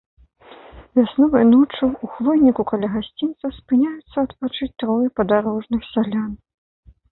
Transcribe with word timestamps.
Вясновай 0.99 1.45
ноччу 1.49 1.83
ў 1.89 2.05
хвойніку 2.13 2.65
каля 2.73 2.89
гасцінца 2.95 3.53
спыняюцца 3.59 4.17
адпачыць 4.25 4.71
трое 4.83 5.07
падарожных 5.21 5.81
сялян. 5.93 6.29